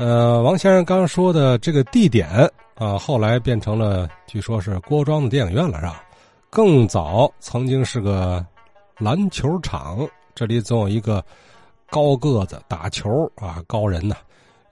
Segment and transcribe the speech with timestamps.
[0.00, 2.26] 呃，王先生刚说的这个地点
[2.76, 6.02] 啊，后来变成了据说是郭庄的电影院了，是吧？
[6.48, 8.42] 更早曾经是个
[8.96, 11.22] 篮球场，这里总有一个
[11.90, 14.16] 高个子打球啊，高人呐，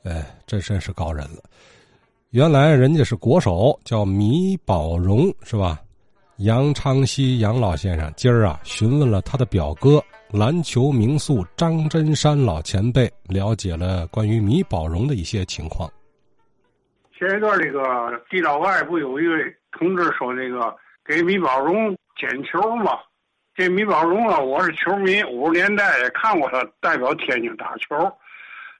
[0.02, 1.42] 哎，真真是高人了。
[2.30, 5.78] 原来人家是国手，叫米宝荣，是吧？
[6.38, 10.00] 杨昌熙杨老先生今儿啊，询问了他的表哥
[10.30, 15.90] 篮球名宿张真山老前辈，了解了关于米宝荣的一些情况。
[17.18, 17.80] 前一段这个
[18.30, 20.72] 地道外不有一位同志说这个
[21.04, 22.92] 给米宝荣捡球吗？
[23.56, 27.96] 这米宝荣啊，我是球迷，五十年代也看过他代表天津打球，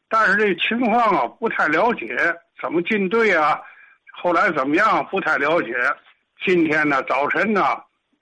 [0.08, 2.16] 但是这情况啊不太了解，
[2.62, 3.60] 怎么进队啊？
[4.22, 5.04] 后来怎么样？
[5.10, 5.74] 不太了解。
[6.44, 7.60] 今天呢，早晨呢，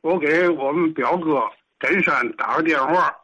[0.00, 1.42] 我给我们表哥
[1.78, 3.14] 真山打个电话，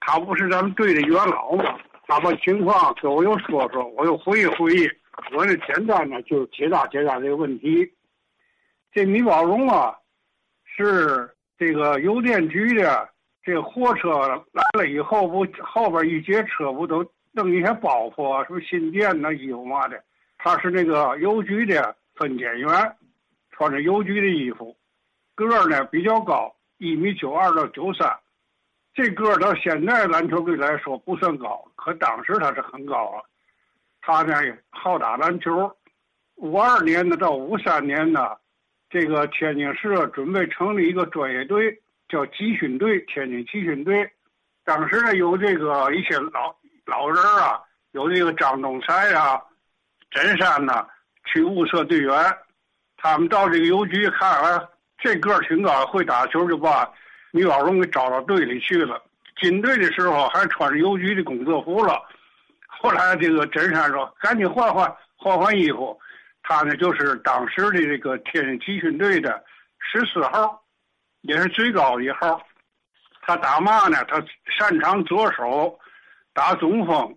[0.00, 1.76] 他不是咱们队的元老吗？
[2.06, 4.88] 他把情况跟我又说说，我又回忆回忆。
[5.34, 7.92] 我呢，简单呢就解答解答这个问题。
[8.92, 9.94] 这米宝荣啊，
[10.64, 13.08] 是这个邮电局的
[13.42, 14.10] 这货车
[14.52, 20.00] 来了以后，不后边一节车不都弄一些包袱啊，什么信件呐、衣服嘛的。
[20.38, 22.68] 他是那个邮局的分拣员。
[23.58, 24.76] 穿着邮局的衣服，
[25.34, 28.08] 个儿呢比较高，一米九二到九三，
[28.94, 33.18] 这个儿到现在篮球队来说不算高，可当时他是很高啊。
[34.00, 34.34] 他呢
[34.70, 35.76] 好打篮球，
[36.36, 38.36] 五二年的到五三年呢，
[38.88, 44.08] 这个天津市准备成立一个专业队，叫集训队，天津集训队。
[44.64, 46.54] 当时呢有这个一些老
[46.86, 49.42] 老人啊，有这个张东才啊、
[50.12, 50.86] 真山呐，
[51.24, 52.14] 去物色队员。
[53.00, 54.68] 他们到这个邮局看，啊，
[54.98, 56.92] 这个儿挺高，会打球，就把
[57.30, 59.00] 米宝荣给招到队里去了。
[59.40, 62.02] 进队的时候还穿着邮局的工作服了。
[62.66, 65.98] 后来这个真山说：“赶紧换换换换衣服。”
[66.42, 69.44] 他呢就是当时的这个天津集训队的
[69.78, 70.60] 十四号，
[71.20, 72.44] 也是最高一号。
[73.22, 74.04] 他打嘛呢？
[74.08, 75.78] 他擅长左手
[76.32, 77.16] 打中锋，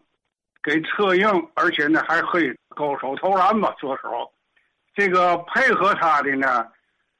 [0.61, 4.31] 给策应，而且呢还可以勾手投篮吧，左手。
[4.93, 6.67] 这个配合他的呢，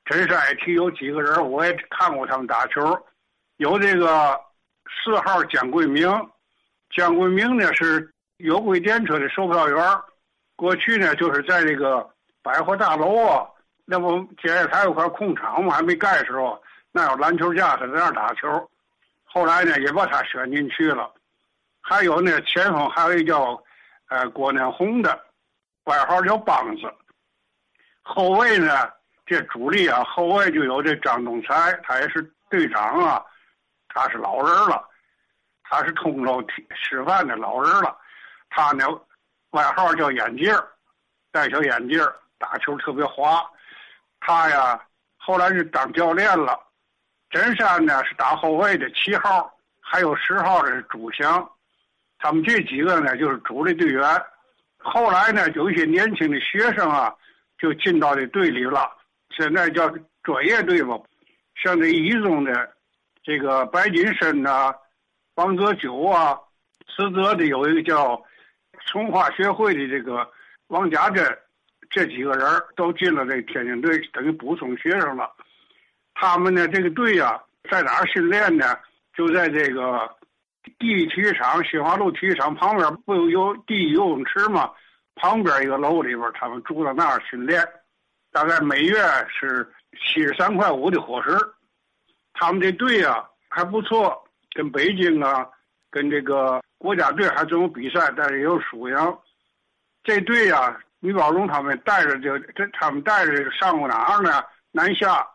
[0.05, 2.81] 真是爱提有几个人，我也看过他们打球。
[3.57, 4.39] 有这个
[5.03, 6.09] 四号姜桂明，
[6.89, 9.97] 姜桂明呢是有轨电车的售票员，
[10.55, 12.09] 过去呢就是在这个
[12.41, 13.47] 百货大楼啊，
[13.85, 16.61] 那不建业台有块空场嘛，还没盖时候，
[16.91, 18.69] 那有篮球架，他在那打球。
[19.23, 21.09] 后来呢也把他选进去了。
[21.79, 23.63] 还有呢前锋还有一叫
[24.09, 25.17] 呃郭念红的，
[25.85, 26.93] 外号叫梆子。
[28.01, 28.89] 后卫呢？
[29.23, 33.23] 这主力啊，后卫就有这张东才，他也是队长啊，
[33.87, 34.83] 他是老人了，
[35.63, 36.43] 他是通州
[36.75, 37.97] 吃饭的老人了。
[38.49, 38.85] 他呢，
[39.51, 40.53] 外号叫眼镜
[41.31, 42.05] 戴小眼镜
[42.37, 43.41] 打球特别滑。
[44.19, 44.77] 他呀，
[45.15, 46.59] 后来是当教练了。
[47.29, 51.49] 真山呢是打后卫的七号，还有十号的是朱翔，
[52.19, 54.03] 他们这几个呢就是主力队员。
[54.77, 57.15] 后来呢，有一些年轻的学生啊。
[57.61, 58.91] 就进到这队里了，
[59.37, 59.87] 现在叫
[60.23, 60.99] 专业队吧。
[61.61, 62.73] 像这一中的
[63.23, 64.73] 这个白金生呐、
[65.35, 66.35] 王泽九啊，
[66.87, 68.19] 实泽的有一个叫
[68.87, 70.27] 从化学会的这个
[70.67, 71.23] 王家珍，
[71.91, 72.45] 这几个人
[72.75, 75.29] 都进了这天津队，等于补充学生了。
[76.15, 77.39] 他们呢，这个队呀，
[77.69, 78.75] 在哪儿训练呢？
[79.13, 80.09] 就在这个
[80.79, 84.71] 第一体育场新华路体育场旁边，不有有第一游泳池吗？
[85.15, 87.63] 旁边一个楼里边，他们住在那儿训练，
[88.31, 88.97] 大概每月
[89.29, 91.37] 是七十三块五的伙食。
[92.33, 94.23] 他们这队啊还不错，
[94.55, 95.47] 跟北京啊，
[95.91, 98.95] 跟这个国家队还总有比赛，但是也有输赢。
[100.03, 104.41] 这队啊，米宝荣他们带着就这，他们带着上过哪儿呢？
[104.71, 105.27] 南下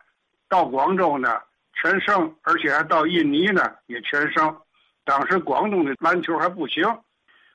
[0.49, 1.39] 到广州呢，
[1.73, 4.53] 全胜，而且还到印尼呢，也全胜。
[5.05, 6.83] 当时广东的篮球还不行，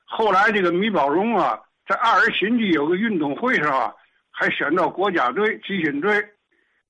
[0.05, 1.59] 后来这个米宝荣啊。
[1.87, 3.93] 在二十新区有个运动会上啊，
[4.31, 6.23] 还选到国家队集训队。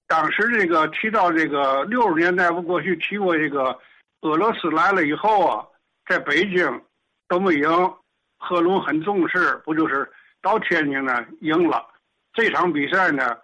[0.08, 3.78] 当时这个提到这个六十年代不过去提过这个
[4.22, 5.66] 俄罗斯来了以后啊，
[6.08, 6.82] 在北京
[7.28, 7.94] 都没赢，
[8.38, 10.08] 贺龙很重视，不就是
[10.42, 11.84] 到天津呢赢了
[12.34, 13.36] 这场比赛呢？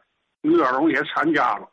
[0.41, 1.67] 于小荣也参加了。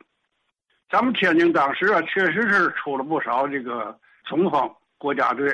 [0.89, 5.47] 咱们天津当时啊，确实是出了不少这个中锋国家队，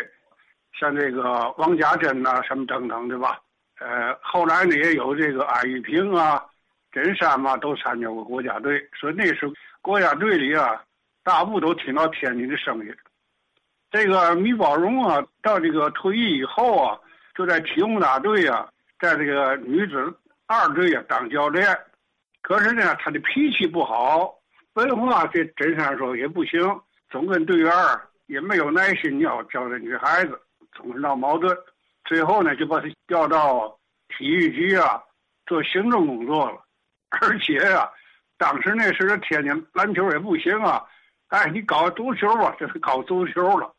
[0.79, 3.39] 像这个王家珍呐，什么等等，对吧？
[3.83, 6.41] 呃，后来呢也有这个安玉平啊、
[6.91, 8.81] 真山嘛，都参加过国家队。
[8.97, 10.81] 所以那时候国家队里啊，
[11.21, 12.95] 大部都听到天津的声音。
[13.91, 16.97] 这个米宝荣啊，到这个退役以后啊，
[17.35, 18.69] 就在体工大队啊，
[18.99, 21.67] 在这个女子二队啊当教练。
[22.41, 24.33] 可是呢，他的脾气不好，
[24.75, 26.59] 文化这真山说也不行，
[27.09, 27.71] 总跟队员
[28.27, 30.39] 也没有耐心要教这女孩子，
[30.71, 31.55] 总是闹矛盾。
[32.05, 33.75] 最后呢，就把他调到
[34.09, 35.01] 体育局啊
[35.45, 36.59] 做行政工作了。
[37.21, 37.87] 而且啊，
[38.37, 40.83] 当时那时候天津篮球也不行啊，
[41.27, 43.71] 哎，你搞足球吧，就 是搞足球了。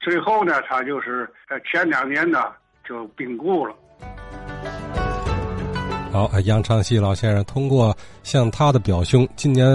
[0.00, 1.26] 最后呢，他就是
[1.64, 2.52] 前两年呢
[2.86, 3.74] 就病故了。
[6.12, 9.66] 好，杨长熙老先生通过向他的表兄，今年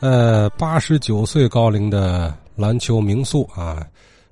[0.00, 3.82] 呃八十九岁高龄的篮球名宿啊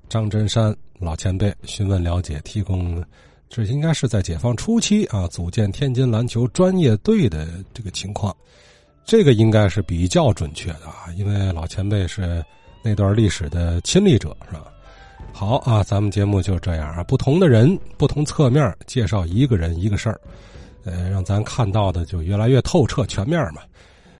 [0.07, 3.03] 张真山老前辈询问了解，提供
[3.49, 8.35] 这应该是在解放初期啊组建天津篮球专业队的这个情况，
[9.05, 12.43] 这个应该是比较准确的啊，因为老前辈是
[12.83, 14.65] 那段历史的亲历者，是吧？
[15.31, 20.19] 好啊，咱们节目就这样啊，不同的人，不同侧面介绍一个人一个事儿。
[20.85, 23.61] 呃，让咱看到的就越来越透彻、全面嘛。